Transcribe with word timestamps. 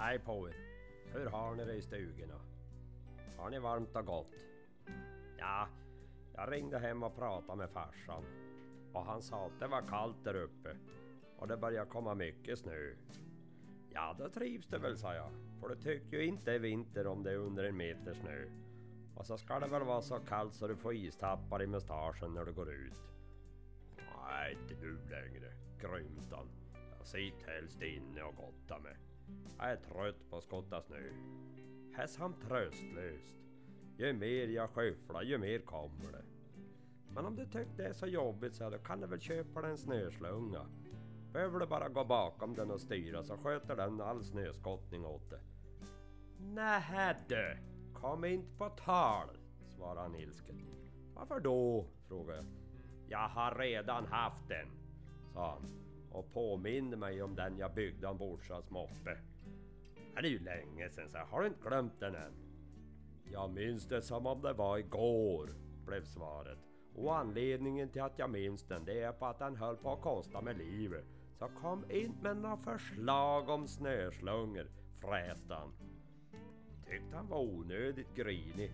Hej 0.00 0.18
på 0.18 0.48
er! 0.48 0.54
Hur 1.12 1.26
har 1.26 1.54
ni 1.54 1.64
det 1.64 1.74
i 1.74 1.82
stugorna? 1.82 2.40
Har 3.36 3.50
ni 3.50 3.58
varmt 3.58 3.96
och 3.96 4.06
gott? 4.06 4.34
Ja, 5.38 5.68
jag 6.34 6.52
ringde 6.52 6.78
hem 6.78 7.02
och 7.02 7.16
pratade 7.16 7.58
med 7.58 7.70
farsan. 7.70 8.24
Och 8.92 9.04
han 9.04 9.22
sa 9.22 9.46
att 9.46 9.60
det 9.60 9.66
var 9.66 9.82
kallt 9.82 10.24
där 10.24 10.34
uppe. 10.34 10.76
Och 11.38 11.48
det 11.48 11.56
börjar 11.56 11.84
komma 11.84 12.14
mycket 12.14 12.58
snö. 12.58 12.94
Ja, 13.90 14.14
då 14.18 14.28
trivs 14.28 14.66
du 14.66 14.78
väl, 14.78 14.98
sa 14.98 15.14
jag. 15.14 15.30
För 15.60 15.68
du 15.68 15.76
tycker 15.76 16.16
ju 16.16 16.26
inte 16.26 16.50
det 16.50 16.54
är 16.54 16.58
vinter 16.58 17.06
om 17.06 17.22
det 17.22 17.32
är 17.32 17.36
under 17.36 17.64
en 17.64 17.76
meter 17.76 18.14
snö. 18.14 18.44
Och 19.14 19.26
så 19.26 19.38
ska 19.38 19.60
det 19.60 19.68
väl 19.68 19.84
vara 19.84 20.02
så 20.02 20.18
kallt 20.18 20.54
så 20.54 20.68
du 20.68 20.76
får 20.76 20.94
istappar 20.94 21.62
i 21.62 21.66
mustaschen 21.66 22.34
när 22.34 22.44
du 22.44 22.52
går 22.52 22.72
ut. 22.72 23.02
Nej, 23.96 24.58
inte 24.62 24.74
du 24.74 24.98
längre, 25.10 25.52
grymt 25.80 26.32
han. 26.32 26.48
Jag 26.98 27.06
sitter 27.06 27.46
helst 27.46 27.82
inne 27.82 28.22
och 28.22 28.36
gottar 28.36 28.78
mig. 28.78 28.96
Jag 29.58 29.70
är 29.70 29.76
trött 29.76 30.30
på 30.30 30.36
att 30.36 30.44
skotta 30.44 30.82
snö. 30.82 31.02
Här 31.92 32.06
samt 32.06 32.40
tröstlöst. 32.48 33.36
Ju 33.96 34.12
mer 34.12 34.48
jag 34.48 34.70
skyfflar, 34.70 35.22
ju 35.22 35.38
mer 35.38 35.58
kommer 35.58 36.12
det. 36.12 36.24
Men 37.14 37.26
om 37.26 37.36
du 37.36 37.44
tycker 37.44 37.76
det 37.76 37.86
är 37.86 37.92
så 37.92 38.06
jobbigt 38.06 38.54
så 38.54 38.70
då 38.70 38.78
kan 38.78 39.00
du 39.00 39.06
väl 39.06 39.20
köpa 39.20 39.62
dig 39.62 39.70
en 39.70 39.78
snöslunga. 39.78 40.66
Behöver 41.32 41.58
du 41.58 41.66
bara 41.66 41.88
gå 41.88 42.04
bakom 42.04 42.54
den 42.54 42.70
och 42.70 42.80
styra 42.80 43.22
så 43.22 43.36
sköter 43.36 43.76
den 43.76 44.00
all 44.00 44.24
snöskottning 44.24 45.04
åt 45.04 45.30
dig. 45.30 45.40
Nähä 46.38 47.16
du, 47.28 47.56
kom 47.94 48.24
inte 48.24 48.56
på 48.58 48.68
tal, 48.68 49.28
svarade 49.76 50.00
han 50.00 50.14
ilsket. 50.14 50.56
Varför 51.14 51.40
då? 51.40 51.86
frågade 52.08 52.36
jag. 52.36 52.46
Jag 53.08 53.28
har 53.28 53.54
redan 53.54 54.06
haft 54.06 54.48
den, 54.48 54.68
sa 55.34 55.50
han 55.50 55.87
och 56.12 56.32
påminde 56.32 56.96
mig 56.96 57.22
om 57.22 57.34
den 57.34 57.58
jag 57.58 57.74
byggde 57.74 58.06
om 58.06 58.18
Borsas 58.18 58.70
moppe. 58.70 59.18
Det 60.14 60.26
är 60.26 60.30
ju 60.30 60.38
länge 60.38 60.90
sedan 60.90 61.08
så 61.08 61.18
har 61.18 61.40
du 61.40 61.46
inte 61.46 61.68
glömt 61.68 62.00
den 62.00 62.14
än? 62.14 62.32
Jag 63.24 63.50
minns 63.50 63.86
det 63.86 64.02
som 64.02 64.26
om 64.26 64.42
det 64.42 64.52
var 64.52 64.78
igår, 64.78 65.54
blev 65.86 66.04
svaret. 66.04 66.58
Och 66.94 67.16
anledningen 67.16 67.88
till 67.88 68.02
att 68.02 68.18
jag 68.18 68.30
minns 68.30 68.62
den 68.62 68.84
det 68.84 69.02
är 69.02 69.12
på 69.12 69.26
att 69.26 69.38
den 69.38 69.56
höll 69.56 69.76
på 69.76 69.92
att 69.92 70.02
kosta 70.02 70.40
mig 70.40 70.54
livet. 70.54 71.04
Så 71.38 71.48
kom 71.48 71.90
inte 71.90 72.22
med 72.22 72.36
några 72.36 72.56
förslag 72.56 73.48
om 73.48 73.68
snöslungor, 73.68 74.66
fräste 75.00 75.54
han. 75.54 75.72
Tyckte 76.86 77.16
han 77.16 77.28
var 77.28 77.38
onödigt 77.38 78.14
grinig. 78.14 78.72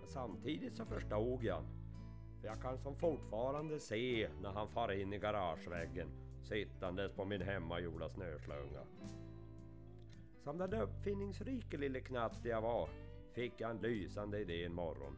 Men 0.00 0.08
samtidigt 0.08 0.76
så 0.76 0.84
förstod 0.84 1.44
jag 1.44 1.62
För 2.40 2.48
jag 2.48 2.62
kan 2.62 2.78
som 2.78 2.96
fortfarande 2.96 3.80
se 3.80 4.28
när 4.42 4.50
han 4.50 4.68
far 4.68 4.92
in 4.92 5.12
i 5.12 5.18
garageväggen 5.18 6.25
sittandes 6.46 7.12
på 7.12 7.24
min 7.24 7.42
hemmagjorda 7.42 8.08
snöslunga. 8.08 8.80
Som 10.38 10.58
den 10.58 10.74
uppfinningsrike 10.74 11.76
lille 11.76 12.00
knatte 12.00 12.48
jag 12.48 12.60
var 12.62 12.88
fick 13.32 13.60
jag 13.60 13.70
en 13.70 13.78
lysande 13.78 14.40
idé 14.40 14.64
en 14.64 14.74
morgon. 14.74 15.16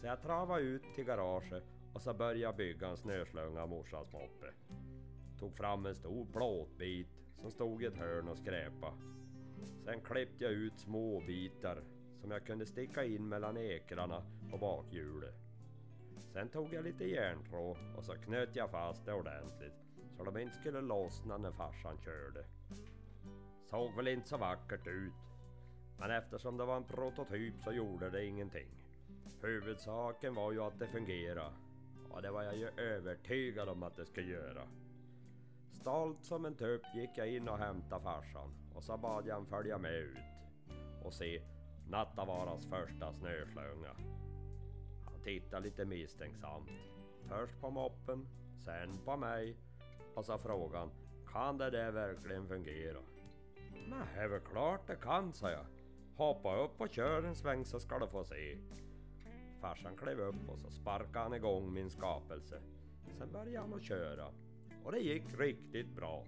Så 0.00 0.06
jag 0.06 0.22
travade 0.22 0.62
ut 0.62 0.82
till 0.94 1.04
garaget 1.04 1.64
och 1.92 2.02
så 2.02 2.14
började 2.14 2.40
jag 2.40 2.56
bygga 2.56 2.88
en 2.88 2.96
snöslunga 2.96 3.62
av 3.62 3.68
morsans 3.68 4.12
moppe. 4.12 4.52
Tog 5.38 5.56
fram 5.56 5.86
en 5.86 5.94
stor 5.94 6.26
plåtbit 6.32 7.08
som 7.40 7.50
stod 7.50 7.82
i 7.82 7.86
ett 7.86 7.96
hörn 7.96 8.28
och 8.28 8.38
skräpa. 8.38 8.94
Sen 9.84 10.00
klippte 10.00 10.44
jag 10.44 10.52
ut 10.52 10.78
små 10.78 11.20
bitar 11.20 11.82
som 12.20 12.30
jag 12.30 12.46
kunde 12.46 12.66
sticka 12.66 13.04
in 13.04 13.28
mellan 13.28 13.56
ekrarna 13.56 14.22
på 14.50 14.58
bakhjulet. 14.58 15.34
Sen 16.32 16.48
tog 16.48 16.74
jag 16.74 16.84
lite 16.84 17.04
järntråd 17.04 17.76
och 17.96 18.04
så 18.04 18.12
knöt 18.12 18.56
jag 18.56 18.70
fast 18.70 19.04
det 19.04 19.12
ordentligt 19.12 19.87
så 20.18 20.24
de 20.24 20.36
inte 20.36 20.56
skulle 20.56 20.80
lossna 20.80 21.38
när 21.38 21.52
farsan 21.52 21.98
körde. 21.98 22.44
Såg 23.70 23.96
väl 23.96 24.08
inte 24.08 24.28
så 24.28 24.36
vackert 24.36 24.86
ut. 24.86 25.12
Men 25.98 26.10
eftersom 26.10 26.56
det 26.56 26.64
var 26.64 26.76
en 26.76 26.84
prototyp 26.84 27.54
så 27.60 27.72
gjorde 27.72 28.10
det 28.10 28.24
ingenting. 28.24 28.68
Huvudsaken 29.42 30.34
var 30.34 30.52
ju 30.52 30.62
att 30.62 30.78
det 30.78 30.86
fungerade. 30.86 31.52
Och 32.10 32.22
det 32.22 32.30
var 32.30 32.42
jag 32.42 32.56
ju 32.56 32.68
övertygad 32.68 33.68
om 33.68 33.82
att 33.82 33.96
det 33.96 34.06
skulle 34.06 34.32
göra. 34.32 34.62
Stolt 35.72 36.24
som 36.24 36.44
en 36.44 36.54
tupp 36.54 36.82
gick 36.94 37.10
jag 37.14 37.28
in 37.28 37.48
och 37.48 37.58
hämtade 37.58 38.02
farsan 38.04 38.54
och 38.74 38.84
så 38.84 38.96
bad 38.96 39.26
jag 39.26 39.34
han 39.34 39.46
följa 39.46 39.78
med 39.78 39.94
ut 39.94 40.18
och 41.04 41.14
se 41.14 41.42
Nattavaras 41.88 42.66
första 42.66 43.12
snöslunga. 43.12 43.96
Han 45.04 45.22
tittade 45.24 45.64
lite 45.64 45.84
misstänksamt. 45.84 46.70
Först 47.28 47.60
på 47.60 47.70
moppen, 47.70 48.28
sen 48.64 48.98
på 49.04 49.16
mig 49.16 49.56
och 50.18 50.24
sa 50.24 50.38
frågan, 50.38 50.90
Kan 51.32 51.58
det 51.58 51.70
där 51.70 51.92
verkligen 51.92 52.48
fungera? 52.48 52.98
Nej, 53.88 54.06
det 54.14 54.20
är 54.20 54.28
väl 54.28 54.40
klart 54.40 54.86
det 54.86 54.96
kan, 54.96 55.32
sa 55.32 55.50
jag. 55.50 55.66
Hoppa 56.16 56.56
upp 56.56 56.80
och 56.80 56.90
kör 56.90 57.22
en 57.22 57.36
sväng 57.36 57.64
så 57.64 57.80
ska 57.80 57.98
du 57.98 58.08
få 58.08 58.24
se. 58.24 58.58
Farsan 59.60 59.96
klev 59.96 60.20
upp 60.20 60.48
och 60.48 60.58
så 60.58 60.70
sparkade 60.70 61.18
han 61.18 61.34
igång 61.34 61.72
min 61.72 61.90
skapelse. 61.90 62.62
Sen 63.18 63.32
började 63.32 63.58
han 63.58 63.74
att 63.74 63.82
köra. 63.82 64.28
Och 64.84 64.92
det 64.92 64.98
gick 64.98 65.38
riktigt 65.38 65.96
bra. 65.96 66.24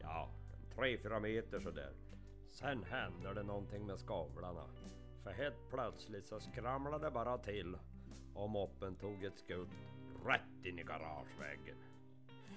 Ja, 0.00 0.30
en 0.54 0.82
3-4 0.82 1.20
meter 1.20 1.60
sådär. 1.60 1.92
Sen 2.50 2.84
hände 2.84 3.34
det 3.34 3.42
någonting 3.42 3.86
med 3.86 3.98
skavlarna. 3.98 4.64
För 5.22 5.30
helt 5.30 5.68
plötsligt 5.70 6.26
så 6.26 6.40
skramlade 6.40 7.04
det 7.04 7.10
bara 7.10 7.38
till 7.38 7.76
och 8.34 8.50
moppen 8.50 8.96
tog 8.96 9.24
ett 9.24 9.38
skutt 9.38 9.68
rätt 10.26 10.64
in 10.64 10.78
i 10.78 10.82
garageväggen. 10.82 11.91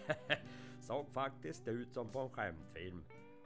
Såg 0.80 1.10
faktiskt 1.10 1.68
ut 1.68 1.94
som 1.94 2.10
på 2.10 2.20
en 2.20 2.30
skämtfilm. 2.30 3.04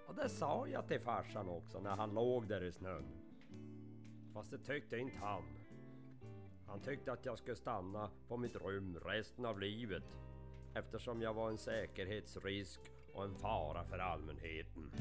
Och 0.08 0.16
det 0.16 0.30
sa 0.30 0.68
jag 0.68 0.88
till 0.88 1.00
farsan 1.00 1.50
också 1.50 1.80
när 1.80 1.96
han 1.96 2.14
låg 2.14 2.48
där 2.48 2.64
i 2.64 2.72
snön. 2.72 3.06
Fast 4.34 4.52
det 4.52 4.58
tyckte 4.58 4.98
inte 4.98 5.18
han. 5.18 5.44
Han 6.68 6.82
tyckte 6.82 7.12
att 7.12 7.26
jag 7.26 7.38
skulle 7.38 7.56
stanna 7.56 8.10
på 8.28 8.38
mitt 8.38 8.56
rum 8.56 9.00
resten 9.06 9.46
av 9.46 9.60
livet. 9.60 10.04
Eftersom 10.74 11.22
jag 11.22 11.34
var 11.34 11.50
en 11.50 11.58
säkerhetsrisk 11.58 12.80
och 13.14 13.24
en 13.24 13.36
fara 13.36 13.84
för 13.84 14.00
allmänheten. 14.00 14.92